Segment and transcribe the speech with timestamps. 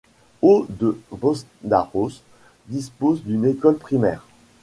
[0.41, 2.23] Haut-de-Bosdarros
[2.69, 4.25] dispose d'une école primaire.